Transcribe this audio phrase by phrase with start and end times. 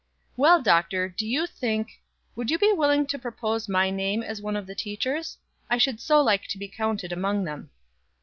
[0.35, 2.01] "Well, Doctor, do you think
[2.35, 5.37] would you be willing to propose my name as one of the teachers?
[5.69, 7.69] I should so like to be counted among them."